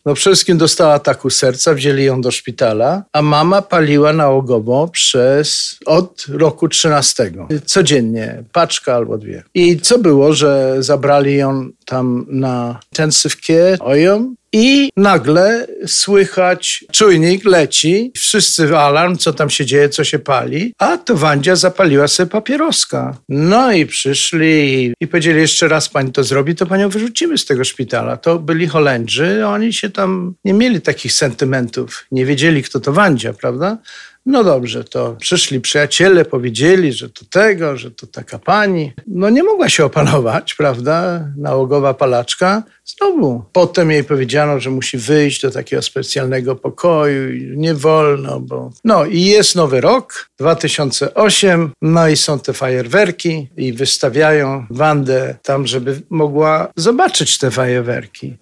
No 0.06 0.14
przede 0.14 0.34
wszystkim 0.34 0.58
dostała 0.58 0.94
ataku 0.94 1.30
serca, 1.30 1.74
wzięli 1.74 2.04
ją 2.04 2.20
do 2.20 2.30
szpitala, 2.30 3.02
a 3.12 3.22
mama 3.22 3.62
paliła 3.62 4.12
nałogowo 4.12 4.88
przez 4.88 5.78
od 5.86 6.26
roku 6.28 6.68
13. 6.68 7.32
Codziennie, 7.64 8.44
paczka 8.52 8.94
albo 8.94 9.18
dwie. 9.18 9.42
I 9.54 9.80
co 9.80 9.98
było, 9.98 10.32
że 10.32 10.76
zabrali 10.78 11.36
ją 11.36 11.68
tam 11.86 12.26
na 12.28 12.80
intensive 12.92 13.36
care, 13.36 13.76
oją 13.80 14.34
i 14.52 14.90
nagle 14.96 15.66
słychać, 15.86 16.84
czujnik 16.92 17.44
leci, 17.44 18.12
wszyscy 18.14 18.78
alarm, 18.78 19.16
co 19.16 19.32
tam 19.32 19.50
się 19.50 19.66
dzieje, 19.66 19.88
co 19.88 20.04
się 20.04 20.18
pali, 20.18 20.72
a 20.78 20.98
to 20.98 21.16
Wandzia 21.16 21.56
zapaliła 21.56 22.08
sobie 22.08 22.30
papieroska. 22.30 23.16
No 23.28 23.72
i 23.72 23.86
przyszli 23.86 24.92
i 25.00 25.06
powiedzieli, 25.06 25.40
jeszcze 25.40 25.68
raz 25.68 25.88
pani 25.88 26.12
to 26.12 26.24
zrobi, 26.24 26.54
to 26.54 26.66
panią 26.66 26.88
wyrzucimy 26.88 27.38
z 27.38 27.44
tego 27.44 27.64
szpitala. 27.64 28.16
To 28.16 28.38
byli 28.38 28.66
Holendrzy, 28.66 29.46
oni 29.46 29.72
się 29.72 29.90
tam 29.90 30.34
nie 30.44 30.52
mieli 30.52 30.80
takich 30.80 31.12
sentymentów, 31.12 32.06
nie 32.12 32.26
wiedzieli, 32.26 32.62
kto 32.62 32.80
to 32.80 32.92
Wandzia, 32.92 33.32
prawda? 33.32 33.78
No 34.26 34.44
dobrze, 34.44 34.84
to 34.84 35.16
przyszli 35.20 35.60
przyjaciele, 35.60 36.24
powiedzieli, 36.24 36.92
że 36.92 37.10
to 37.10 37.24
tego, 37.30 37.76
że 37.76 37.90
to 37.90 38.06
taka 38.06 38.38
pani. 38.38 38.92
No 39.06 39.30
nie 39.30 39.42
mogła 39.42 39.68
się 39.68 39.84
opanować, 39.84 40.54
prawda? 40.54 41.28
Nałogowa 41.36 41.94
palaczka. 41.94 42.62
Znowu. 42.84 43.44
Potem 43.52 43.90
jej 43.90 44.04
powiedziano, 44.04 44.60
że 44.60 44.70
musi 44.70 44.98
wyjść 44.98 45.42
do 45.42 45.50
takiego 45.50 45.82
specjalnego 45.82 46.56
pokoju 46.56 47.54
nie 47.56 47.74
wolno, 47.74 48.40
bo... 48.40 48.70
No 48.84 49.04
i 49.04 49.22
jest 49.22 49.56
nowy 49.56 49.80
rok, 49.80 50.30
2008, 50.38 51.72
no 51.82 52.08
i 52.08 52.16
są 52.16 52.38
te 52.38 52.52
fajerwerki 52.52 53.48
i 53.56 53.72
wystawiają 53.72 54.66
Wandę 54.70 55.36
tam, 55.42 55.66
żeby 55.66 56.00
mogła 56.10 56.72
zobaczyć 56.76 57.38
te 57.38 57.50
fajerwerki. 57.50 58.36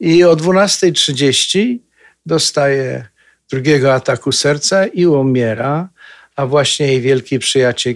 I 0.00 0.24
o 0.24 0.36
12.30 0.36 1.78
dostaje 2.26 3.08
drugiego 3.50 3.94
ataku 3.94 4.32
serca 4.32 4.86
i 4.86 5.06
umiera, 5.06 5.88
a 6.36 6.46
właśnie 6.46 6.86
jej 6.86 7.00
wielki 7.00 7.38
przyjaciel 7.38 7.94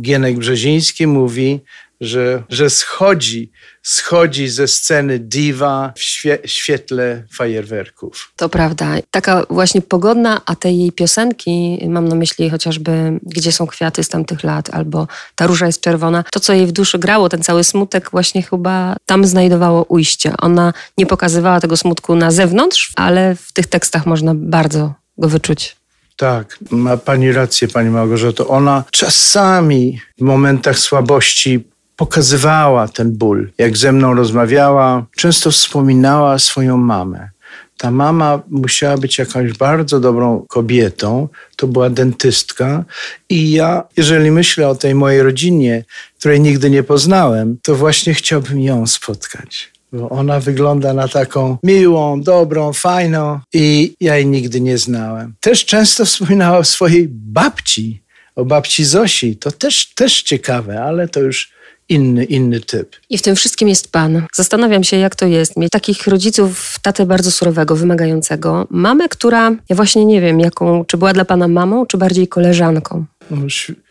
Gienek 0.00 0.38
Brzeziński 0.38 1.06
mówi, 1.06 1.60
że, 2.00 2.42
że 2.48 2.70
schodzi, 2.70 3.52
schodzi 3.82 4.48
ze 4.48 4.68
sceny 4.68 5.18
diwa 5.18 5.92
w 5.96 6.02
świe, 6.02 6.38
świetle 6.44 7.24
fajerwerków. 7.32 8.32
To 8.36 8.48
prawda. 8.48 8.94
Taka 9.10 9.46
właśnie 9.50 9.82
pogodna, 9.82 10.40
a 10.46 10.56
te 10.56 10.72
jej 10.72 10.92
piosenki, 10.92 11.84
mam 11.88 12.08
na 12.08 12.14
myśli 12.14 12.50
chociażby 12.50 13.18
Gdzie 13.22 13.52
są 13.52 13.66
kwiaty 13.66 14.04
z 14.04 14.08
tamtych 14.08 14.44
lat, 14.44 14.74
albo 14.74 15.08
Ta 15.34 15.46
róża 15.46 15.66
jest 15.66 15.80
czerwona, 15.80 16.24
to 16.32 16.40
co 16.40 16.52
jej 16.52 16.66
w 16.66 16.72
duszy 16.72 16.98
grało, 16.98 17.28
ten 17.28 17.42
cały 17.42 17.64
smutek 17.64 18.10
właśnie 18.10 18.42
chyba 18.42 18.96
tam 19.06 19.24
znajdowało 19.24 19.84
ujście. 19.84 20.32
Ona 20.38 20.72
nie 20.98 21.06
pokazywała 21.06 21.60
tego 21.60 21.76
smutku 21.76 22.14
na 22.14 22.30
zewnątrz, 22.30 22.92
ale 22.96 23.34
w 23.34 23.52
tych 23.52 23.66
tekstach 23.66 24.06
można 24.06 24.32
bardzo 24.34 24.94
go 25.18 25.28
wyczuć. 25.28 25.76
Tak, 26.16 26.58
ma 26.70 26.96
pani 26.96 27.32
rację, 27.32 27.68
pani 27.68 27.90
Małgorzato. 27.90 28.48
Ona 28.48 28.84
czasami 28.90 30.00
w 30.18 30.22
momentach 30.22 30.78
słabości 30.78 31.64
pokazywała 31.98 32.88
ten 32.88 33.12
ból. 33.12 33.50
Jak 33.58 33.76
ze 33.76 33.92
mną 33.92 34.14
rozmawiała, 34.14 35.06
często 35.16 35.50
wspominała 35.50 36.38
swoją 36.38 36.76
mamę. 36.76 37.30
Ta 37.78 37.90
mama 37.90 38.42
musiała 38.50 38.96
być 38.96 39.18
jakąś 39.18 39.52
bardzo 39.52 40.00
dobrą 40.00 40.44
kobietą, 40.48 41.28
to 41.56 41.66
była 41.66 41.90
dentystka. 41.90 42.84
I 43.28 43.50
ja, 43.50 43.84
jeżeli 43.96 44.30
myślę 44.30 44.68
o 44.68 44.74
tej 44.74 44.94
mojej 44.94 45.22
rodzinie, 45.22 45.84
której 46.18 46.40
nigdy 46.40 46.70
nie 46.70 46.82
poznałem, 46.82 47.58
to 47.62 47.74
właśnie 47.74 48.14
chciałbym 48.14 48.60
ją 48.60 48.86
spotkać 48.86 49.72
bo 49.92 50.08
ona 50.08 50.40
wygląda 50.40 50.94
na 50.94 51.08
taką 51.08 51.58
miłą, 51.62 52.20
dobrą, 52.20 52.72
fajną 52.72 53.40
i 53.52 53.94
ja 54.00 54.16
jej 54.16 54.26
nigdy 54.26 54.60
nie 54.60 54.78
znałem. 54.78 55.34
Też 55.40 55.64
często 55.64 56.04
wspominała 56.04 56.58
o 56.58 56.64
swojej 56.64 57.08
babci, 57.08 58.02
o 58.36 58.44
babci 58.44 58.84
Zosi. 58.84 59.36
To 59.36 59.50
też, 59.50 59.94
też 59.94 60.22
ciekawe, 60.22 60.82
ale 60.82 61.08
to 61.08 61.20
już 61.20 61.57
inny, 61.88 62.24
inny 62.24 62.60
typ. 62.60 62.96
I 63.10 63.18
w 63.18 63.22
tym 63.22 63.36
wszystkim 63.36 63.68
jest 63.68 63.92
pan. 63.92 64.26
Zastanawiam 64.34 64.84
się, 64.84 64.96
jak 64.96 65.16
to 65.16 65.26
jest 65.26 65.56
mieć 65.56 65.70
takich 65.70 66.06
rodziców, 66.06 66.78
tatę 66.82 67.06
bardzo 67.06 67.30
surowego, 67.30 67.76
wymagającego, 67.76 68.66
mamę, 68.70 69.08
która, 69.08 69.50
ja 69.68 69.76
właśnie 69.76 70.04
nie 70.04 70.20
wiem, 70.20 70.40
jaką, 70.40 70.84
czy 70.84 70.96
była 70.96 71.12
dla 71.12 71.24
pana 71.24 71.48
mamą, 71.48 71.86
czy 71.86 71.98
bardziej 71.98 72.28
koleżanką. 72.28 73.04
No, 73.30 73.36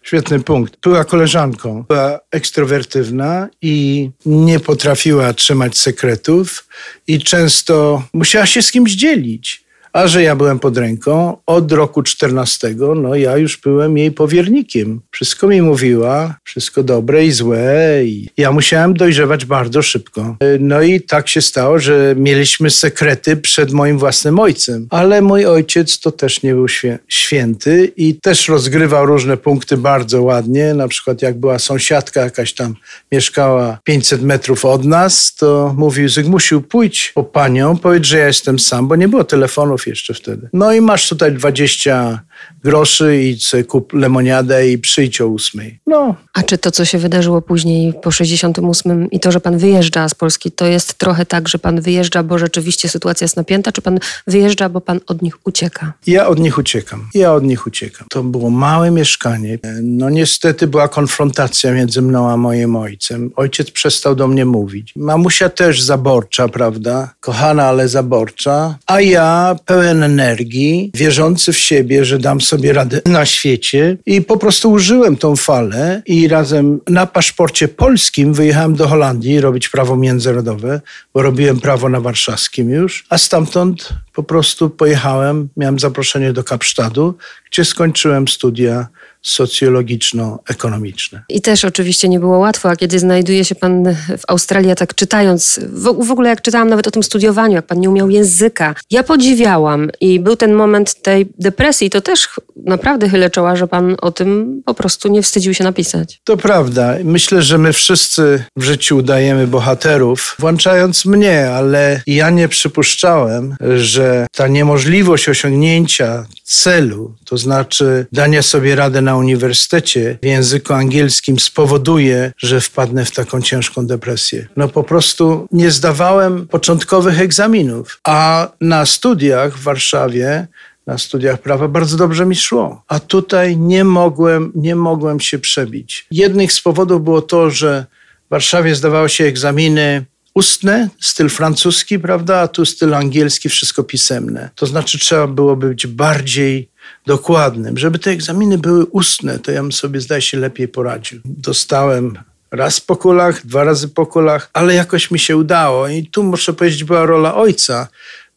świetny 0.04 0.40
punkt. 0.40 0.80
Była 0.84 1.06
koleżanką, 1.06 1.86
była 1.88 2.20
ekstrowertywna 2.32 3.50
i 3.62 4.10
nie 4.26 4.60
potrafiła 4.60 5.34
trzymać 5.34 5.78
sekretów 5.78 6.68
i 7.08 7.20
często 7.20 8.04
musiała 8.14 8.46
się 8.46 8.62
z 8.62 8.72
kimś 8.72 8.92
dzielić. 8.92 9.67
A 9.98 10.08
że 10.08 10.24
ja 10.24 10.36
byłem 10.36 10.60
pod 10.60 10.78
ręką 10.78 11.38
od 11.46 11.72
roku 11.72 12.04
14, 12.04 12.76
no 12.96 13.16
ja 13.16 13.38
już 13.38 13.58
byłem 13.58 13.98
jej 13.98 14.12
powiernikiem. 14.12 15.02
Wszystko 15.12 15.48
mi 15.48 15.62
mówiła, 15.62 16.36
wszystko 16.44 16.84
dobre 16.84 17.26
i 17.26 17.32
złe 17.32 18.02
i 18.04 18.30
ja 18.38 18.52
musiałem 18.52 18.94
dojrzewać 18.94 19.46
bardzo 19.46 19.82
szybko. 19.82 20.36
No 20.60 20.82
i 20.82 21.02
tak 21.02 21.28
się 21.30 21.42
stało, 21.42 21.80
że 21.80 22.16
mieliśmy 22.18 22.70
sekrety 22.70 23.38
przed 23.38 23.72
moim 23.72 23.98
własnym 23.98 24.40
ojcem. 24.40 24.88
Ale 24.90 25.22
mój 25.22 25.46
ojciec 25.46 26.00
to 26.00 26.12
też 26.12 26.44
nie 26.44 26.54
był 26.54 26.68
święty 27.08 27.92
i 27.98 28.16
też 28.16 28.48
rozgrywał 28.48 29.06
różne 29.06 29.38
punkty 29.38 29.78
bardzo 29.78 30.22
ładnie. 30.24 30.74
Na 30.74 30.88
przykład 30.88 31.22
jak 31.22 31.40
była 31.40 31.60
sąsiadka 31.60 32.22
jakaś 32.22 32.54
tam 32.54 32.76
mieszkała 33.12 33.80
500 33.84 34.22
metrów 34.22 34.66
od 34.66 34.86
nas, 34.86 35.36
to 35.36 35.76
mówił 35.78 36.10
Zygmusiu, 36.10 36.62
pójdź 36.62 37.12
po 37.16 37.24
panią, 37.24 37.78
powiedz, 37.78 38.06
że 38.06 38.18
ja 38.18 38.28
jestem 38.28 38.60
sam, 38.60 38.88
bo 38.88 38.96
nie 38.96 39.08
było 39.08 39.24
telefonów 39.24 39.87
jeszcze 39.88 40.14
wtedy. 40.14 40.50
No 40.54 40.74
i 40.74 40.82
masz 40.82 41.10
tutaj 41.10 41.34
20 41.34 42.20
groszy 42.64 43.22
i 43.22 43.64
kup 43.64 43.94
lemoniadę 43.94 44.70
i 44.70 44.78
przyjdź 44.78 45.22
o 45.22 45.28
ósmej. 45.28 45.80
No. 45.88 46.16
A 46.34 46.44
czy 46.44 46.58
to, 46.58 46.72
co 46.72 46.86
się 46.86 46.98
wydarzyło 46.98 47.42
później 47.42 47.94
po 48.04 48.12
68 48.12 49.12
i 49.12 49.20
to, 49.20 49.32
że 49.32 49.40
pan 49.40 49.58
wyjeżdża 49.58 50.10
z 50.10 50.16
Polski, 50.16 50.52
to 50.52 50.66
jest 50.66 50.94
trochę 50.94 51.26
tak, 51.26 51.48
że 51.48 51.60
pan 51.60 51.82
wyjeżdża, 51.82 52.24
bo 52.24 52.38
rzeczywiście 52.38 52.90
sytuacja 52.90 53.26
jest 53.26 53.38
napięta, 53.38 53.72
czy 53.72 53.82
pan 53.82 54.00
wyjeżdża, 54.28 54.70
bo 54.70 54.82
pan 54.82 55.00
od 55.08 55.22
nich 55.22 55.38
ucieka? 55.44 55.94
Ja 56.08 56.28
od 56.28 56.40
nich 56.40 56.58
uciekam. 56.58 57.10
Ja 57.14 57.34
od 57.34 57.44
nich 57.44 57.68
uciekam. 57.68 58.08
To 58.10 58.24
było 58.24 58.50
małe 58.50 58.92
mieszkanie. 58.92 59.60
No 59.82 60.10
niestety 60.10 60.68
była 60.68 60.88
konfrontacja 60.88 61.72
między 61.72 62.02
mną 62.02 62.30
a 62.30 62.38
moim 62.38 62.76
ojcem. 62.76 63.32
Ojciec 63.36 63.72
przestał 63.72 64.16
do 64.16 64.28
mnie 64.28 64.46
mówić. 64.46 64.94
Mamusia 64.96 65.50
też 65.50 65.82
zaborcza, 65.82 66.48
prawda? 66.48 67.14
Kochana, 67.20 67.66
ale 67.66 67.88
zaborcza. 67.88 68.78
A 68.88 69.02
ja 69.02 69.56
pełen 69.66 70.04
energii, 70.04 70.92
wierzący 70.94 71.54
w 71.54 71.58
siebie, 71.58 72.06
że 72.06 72.20
dam 72.28 72.42
sobie 72.42 72.74
radę 72.74 73.02
na 73.06 73.26
świecie 73.26 73.98
i 74.06 74.22
po 74.22 74.38
prostu 74.38 74.72
użyłem 74.72 75.18
tą 75.18 75.36
falę 75.36 76.02
i 76.06 76.28
razem 76.28 76.80
na 76.90 77.06
paszporcie 77.06 77.68
polskim 77.68 78.34
wyjechałem 78.34 78.76
do 78.76 78.88
Holandii 78.88 79.42
robić 79.42 79.70
prawo 79.70 79.98
międzynarodowe, 79.98 80.82
bo 81.14 81.22
robiłem 81.22 81.60
prawo 81.60 81.90
na 81.90 82.00
warszawskim 82.00 82.70
już, 82.70 83.06
a 83.10 83.18
stamtąd 83.18 83.90
po 84.14 84.24
prostu 84.24 84.70
pojechałem, 84.70 85.50
miałem 85.58 85.80
zaproszenie 85.80 86.34
do 86.34 86.44
Kapsztadu, 86.44 87.18
gdzie 87.52 87.66
skończyłem 87.66 88.28
studia 88.28 88.88
socjologiczno-ekonomiczne. 89.22 91.22
I 91.30 91.42
też 91.42 91.66
oczywiście 91.66 92.10
nie 92.10 92.20
było 92.20 92.38
łatwo, 92.38 92.70
a 92.70 92.76
kiedy 92.76 93.00
znajduje 93.00 93.46
się 93.46 93.56
pan 93.56 93.96
w 94.18 94.24
Australii, 94.28 94.76
tak 94.76 94.96
czytając, 94.96 95.60
w, 95.64 96.06
w, 96.06 96.12
ogóle 96.12 96.30
jak 96.30 96.42
czytałam 96.42 96.70
nawet 96.70 96.88
o 96.88 96.92
tym 96.92 97.04
studiowaniu, 97.04 97.56
jak 97.56 97.66
pan 97.66 97.80
nie 97.80 97.90
umiał 97.90 98.10
języka, 98.10 98.76
ja 98.92 99.04
podziwiałam 99.04 99.90
i 100.02 100.20
był 100.20 100.36
ten 100.36 100.54
moment 100.54 101.02
tej 101.02 101.28
depresji, 101.40 101.90
to 101.90 102.02
też 102.02 102.30
naprawdę 102.66 103.10
chylę 103.10 103.30
czoła, 103.30 103.56
że 103.56 103.68
pan 103.68 103.96
o 104.02 104.12
tym 104.12 104.62
po 104.66 104.74
prostu 104.74 105.08
nie 105.08 105.22
wstydził 105.22 105.54
się 105.54 105.64
napisać. 105.64 106.22
To 106.24 106.38
prawda. 106.38 106.96
Myślę, 107.04 107.42
że 107.42 107.58
my 107.58 107.74
wszyscy 107.74 108.44
w 108.56 108.64
życiu 108.64 108.98
udajemy 108.98 109.48
bohaterów, 109.48 110.36
włączając 110.40 111.06
mnie, 111.06 111.50
ale 111.50 112.02
ja 112.08 112.30
nie 112.30 112.48
przypuszczałem, 112.48 113.56
że 113.78 114.28
ta 114.32 114.48
niemożliwość 114.48 115.30
osiągnięcia 115.30 116.26
celu, 116.44 117.16
to 117.26 117.38
znaczy 117.38 118.06
dania 118.12 118.42
sobie 118.42 118.76
radę 118.76 119.02
na 119.02 119.17
uniwersytecie 119.18 120.18
w 120.22 120.26
języku 120.26 120.74
angielskim 120.74 121.40
spowoduje, 121.40 122.32
że 122.38 122.62
wpadnę 122.62 123.06
w 123.06 123.12
taką 123.12 123.42
ciężką 123.42 123.88
depresję. 123.88 124.48
No 124.58 124.68
po 124.68 124.84
prostu 124.84 125.48
nie 125.52 125.72
zdawałem 125.72 126.48
początkowych 126.48 127.22
egzaminów, 127.22 128.00
a 128.04 128.50
na 128.62 128.86
studiach 128.86 129.58
w 129.58 129.64
Warszawie 129.64 130.48
na 130.88 130.98
studiach 130.98 131.42
prawa 131.42 131.68
bardzo 131.68 131.98
dobrze 131.98 132.26
mi 132.26 132.36
szło. 132.36 132.84
A 132.88 133.00
tutaj 133.00 133.58
nie 133.58 133.84
mogłem, 133.84 134.52
nie 134.56 134.76
mogłem 134.76 135.20
się 135.20 135.40
przebić. 135.40 136.08
Jednym 136.12 136.50
z 136.50 136.62
powodów 136.62 137.04
było 137.04 137.22
to, 137.22 137.50
że 137.50 137.86
w 138.28 138.30
Warszawie 138.30 138.76
zdawało 138.76 139.08
się 139.08 139.24
egzaminy 139.24 140.06
ustne, 140.34 140.90
styl 141.00 141.30
francuski, 141.30 142.00
prawda, 142.00 142.40
a 142.40 142.48
tu 142.48 142.66
styl 142.66 142.94
angielski, 142.94 143.50
wszystko 143.50 143.84
pisemne. 143.84 144.50
To 144.56 144.66
znaczy 144.66 145.00
trzeba 145.00 145.28
było 145.28 145.56
być 145.56 145.88
bardziej 145.88 146.70
dokładnym. 147.06 147.78
Żeby 147.78 148.00
te 148.00 148.12
egzaminy 148.12 148.58
były 148.58 148.86
ustne, 148.86 149.40
to 149.40 149.52
ja 149.52 149.62
bym 149.62 149.72
sobie, 149.72 150.02
zdaje 150.02 150.22
się, 150.22 150.38
lepiej 150.38 150.68
poradził. 150.68 151.20
Dostałem 151.26 152.18
raz 152.52 152.82
po 152.82 152.96
kulach, 152.96 153.46
dwa 153.46 153.64
razy 153.64 153.88
po 153.88 154.06
kulach, 154.06 154.50
ale 154.54 154.74
jakoś 154.74 155.12
mi 155.12 155.20
się 155.20 155.38
udało. 155.38 155.88
I 155.88 156.08
tu 156.08 156.24
muszę 156.24 156.54
powiedzieć, 156.54 156.84
była 156.84 157.06
rola 157.06 157.36
ojca, 157.36 157.88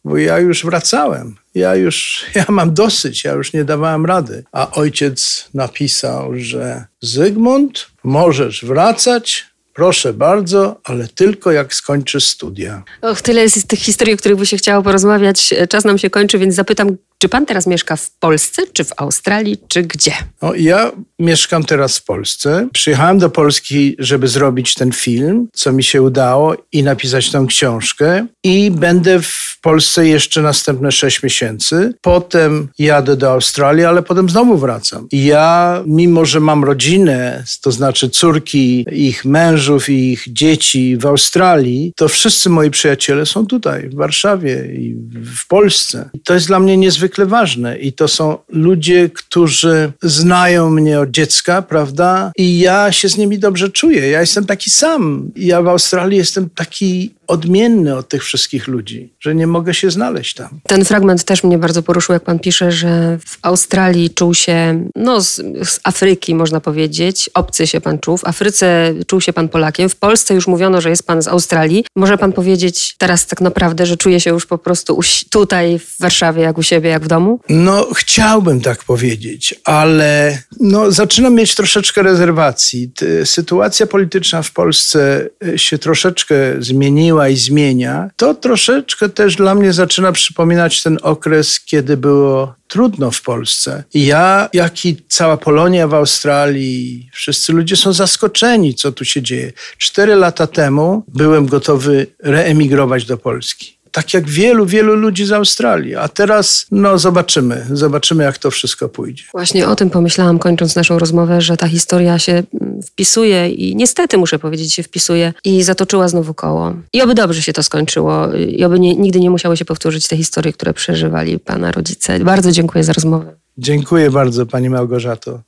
bo 0.05 0.17
ja 0.17 0.39
już 0.39 0.65
wracałem. 0.65 1.35
Ja 1.55 1.75
już, 1.75 2.25
ja 2.35 2.45
mam 2.49 2.73
dosyć, 2.73 3.23
ja 3.23 3.33
już 3.33 3.53
nie 3.53 3.65
dawałem 3.65 4.05
rady. 4.05 4.43
A 4.51 4.71
ojciec 4.71 5.49
napisał, 5.53 6.31
że 6.35 6.85
Zygmunt, 7.01 7.87
możesz 8.03 8.65
wracać, 8.65 9.51
Proszę 9.73 10.13
bardzo, 10.13 10.81
ale 10.83 11.07
tylko 11.07 11.51
jak 11.51 11.73
skończysz 11.73 12.25
studia. 12.25 12.83
Och, 13.01 13.21
tyle 13.21 13.41
jest 13.41 13.67
tych 13.67 13.79
historii, 13.79 14.13
o 14.13 14.17
których 14.17 14.37
by 14.37 14.45
się 14.45 14.57
chciało 14.57 14.83
porozmawiać. 14.83 15.53
Czas 15.69 15.85
nam 15.85 15.97
się 15.97 16.09
kończy, 16.09 16.37
więc 16.37 16.55
zapytam, 16.55 16.97
czy 17.21 17.29
pan 17.29 17.45
teraz 17.45 17.67
mieszka 17.67 17.95
w 17.95 18.11
Polsce, 18.11 18.61
czy 18.73 18.83
w 18.83 18.91
Australii, 18.97 19.57
czy 19.67 19.81
gdzie? 19.81 20.13
No, 20.41 20.55
ja 20.55 20.91
mieszkam 21.19 21.63
teraz 21.63 21.97
w 21.97 22.03
Polsce. 22.03 22.67
Przyjechałem 22.73 23.19
do 23.19 23.29
Polski, 23.29 23.95
żeby 23.99 24.27
zrobić 24.27 24.73
ten 24.73 24.91
film, 24.91 25.47
co 25.53 25.71
mi 25.71 25.83
się 25.83 26.01
udało, 26.01 26.55
i 26.71 26.83
napisać 26.83 27.31
tą 27.31 27.47
książkę. 27.47 28.27
I 28.43 28.71
będę 28.71 29.21
w 29.21 29.51
Polsce 29.61 30.07
jeszcze 30.07 30.41
następne 30.41 30.91
sześć 30.91 31.23
miesięcy. 31.23 31.93
Potem 32.01 32.67
jadę 32.79 33.15
do 33.15 33.31
Australii, 33.31 33.85
ale 33.85 34.03
potem 34.03 34.29
znowu 34.29 34.57
wracam. 34.57 35.07
I 35.11 35.25
ja, 35.25 35.83
mimo 35.85 36.25
że 36.25 36.39
mam 36.39 36.63
rodzinę, 36.63 37.43
to 37.61 37.71
znaczy 37.71 38.09
córki, 38.09 38.85
ich 38.91 39.25
mężów 39.25 39.89
i 39.89 40.11
ich 40.11 40.23
dzieci 40.27 40.97
w 40.97 41.05
Australii, 41.05 41.93
to 41.95 42.07
wszyscy 42.07 42.49
moi 42.49 42.71
przyjaciele 42.71 43.25
są 43.25 43.45
tutaj, 43.45 43.89
w 43.89 43.95
Warszawie 43.95 44.65
i 44.73 44.95
w 45.35 45.47
Polsce. 45.47 46.09
I 46.13 46.19
to 46.19 46.33
jest 46.33 46.47
dla 46.47 46.59
mnie 46.59 46.77
niezwykle 46.77 47.10
niezwykle 47.11 47.25
ważne 47.25 47.77
i 47.77 47.93
to 47.93 48.07
są 48.07 48.37
ludzie, 48.49 49.09
którzy 49.09 49.91
znają 50.01 50.69
mnie 50.69 50.99
od 50.99 51.11
dziecka, 51.11 51.61
prawda? 51.61 52.31
I 52.37 52.59
ja 52.59 52.91
się 52.91 53.09
z 53.09 53.17
nimi 53.17 53.39
dobrze 53.39 53.69
czuję. 53.69 54.09
Ja 54.09 54.21
jestem 54.21 54.45
taki 54.45 54.69
sam. 54.69 55.31
Ja 55.35 55.61
w 55.61 55.67
Australii 55.67 56.17
jestem 56.17 56.49
taki 56.49 57.11
odmienny 57.31 57.95
od 57.95 58.09
tych 58.09 58.23
wszystkich 58.23 58.67
ludzi, 58.67 59.13
że 59.19 59.35
nie 59.35 59.47
mogę 59.47 59.73
się 59.73 59.91
znaleźć 59.91 60.33
tam. 60.33 60.49
Ten 60.67 60.85
fragment 60.85 61.23
też 61.23 61.43
mnie 61.43 61.57
bardzo 61.57 61.83
poruszył, 61.83 62.13
jak 62.13 62.23
pan 62.23 62.39
pisze, 62.39 62.71
że 62.71 63.17
w 63.25 63.37
Australii 63.41 64.09
czuł 64.09 64.33
się, 64.33 64.87
no 64.95 65.21
z, 65.21 65.35
z, 65.63 65.79
Afryki 65.83 66.35
można 66.35 66.59
powiedzieć, 66.59 67.29
obcy 67.33 67.67
się 67.67 67.81
pan 67.81 67.99
czuł, 67.99 68.17
w 68.17 68.27
Afryce 68.27 68.93
czuł 69.07 69.21
się 69.21 69.33
pan 69.33 69.49
Polakiem, 69.49 69.89
w 69.89 69.95
Polsce 69.95 70.33
już 70.33 70.47
mówiono, 70.47 70.81
że 70.81 70.89
jest 70.89 71.07
pan 71.07 71.21
z 71.21 71.27
Australii. 71.27 71.85
Może 71.95 72.17
pan 72.17 72.33
powiedzieć 72.33 72.95
teraz 72.97 73.27
tak 73.27 73.41
naprawdę, 73.41 73.85
że 73.85 73.97
czuje 73.97 74.19
się 74.19 74.29
już 74.29 74.45
po 74.45 74.57
prostu 74.57 74.99
tutaj 75.29 75.79
w 75.79 75.99
Warszawie, 75.99 76.41
jak 76.41 76.57
u 76.57 76.63
siebie, 76.63 76.89
jak 76.89 77.00
w 77.01 77.07
domu? 77.07 77.39
No 77.49 77.87
chciałbym 77.93 78.61
tak 78.61 78.83
powiedzieć, 78.83 79.55
ale 79.63 80.37
no, 80.59 80.91
zaczynam 80.91 81.35
mieć 81.35 81.55
troszeczkę 81.55 82.03
rezerwacji. 82.03 82.91
Sytuacja 83.25 83.87
polityczna 83.87 84.41
w 84.41 84.51
Polsce 84.51 85.29
e, 85.47 85.57
się 85.57 85.77
troszeczkę 85.77 86.35
zmieniła 86.59 87.29
i 87.29 87.35
zmienia, 87.35 88.09
to 88.15 88.33
troszeczkę 88.33 89.09
też 89.09 89.35
dla 89.35 89.55
mnie 89.55 89.73
zaczyna 89.73 90.11
przypominać 90.11 90.83
ten 90.83 90.97
okres, 91.01 91.59
kiedy 91.59 91.97
było 91.97 92.55
trudno 92.67 93.11
w 93.11 93.21
Polsce. 93.21 93.83
Ja, 93.93 94.49
jak 94.53 94.85
i 94.85 94.97
cała 95.09 95.37
Polonia 95.37 95.87
w 95.87 95.93
Australii, 95.93 97.09
wszyscy 97.13 97.53
ludzie 97.53 97.75
są 97.75 97.93
zaskoczeni, 97.93 98.75
co 98.75 98.91
tu 98.91 99.05
się 99.05 99.21
dzieje. 99.21 99.51
Cztery 99.77 100.15
lata 100.15 100.47
temu 100.47 101.03
byłem 101.07 101.45
gotowy 101.45 102.07
reemigrować 102.19 103.05
do 103.05 103.17
Polski 103.17 103.80
tak 103.91 104.13
jak 104.13 104.29
wielu, 104.29 104.65
wielu 104.65 104.95
ludzi 104.95 105.25
z 105.25 105.31
Australii. 105.31 105.95
A 105.95 106.07
teraz, 106.07 106.65
no 106.71 106.97
zobaczymy, 106.97 107.65
zobaczymy 107.71 108.23
jak 108.23 108.37
to 108.37 108.51
wszystko 108.51 108.89
pójdzie. 108.89 109.23
Właśnie 109.31 109.67
o 109.67 109.75
tym 109.75 109.89
pomyślałam, 109.89 110.39
kończąc 110.39 110.75
naszą 110.75 110.99
rozmowę, 110.99 111.41
że 111.41 111.57
ta 111.57 111.67
historia 111.67 112.19
się 112.19 112.31
mm, 112.31 112.81
wpisuje 112.83 113.49
i 113.49 113.75
niestety 113.75 114.17
muszę 114.17 114.39
powiedzieć, 114.39 114.73
się 114.73 114.83
wpisuje 114.83 115.33
i 115.45 115.63
zatoczyła 115.63 116.07
znowu 116.07 116.33
koło. 116.33 116.73
I 116.93 117.01
oby 117.01 117.13
dobrze 117.13 117.41
się 117.41 117.53
to 117.53 117.63
skończyło 117.63 118.33
i 118.33 118.63
oby 118.63 118.79
nie, 118.79 118.95
nigdy 118.95 119.19
nie 119.19 119.29
musiały 119.29 119.57
się 119.57 119.65
powtórzyć 119.65 120.07
te 120.07 120.17
historie, 120.17 120.53
które 120.53 120.73
przeżywali 120.73 121.39
pana 121.39 121.71
rodzice. 121.71 122.19
Bardzo 122.19 122.51
dziękuję 122.51 122.83
za 122.83 122.93
rozmowę. 122.93 123.35
Dziękuję 123.57 124.11
bardzo 124.11 124.45
pani 124.45 124.69
Małgorzato. 124.69 125.39